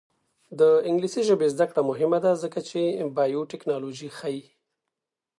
[0.59, 2.79] د انګلیسي ژبې زده کړه مهمه ده ځکه چې
[3.17, 4.43] بایوټیکنالوژي ښيي.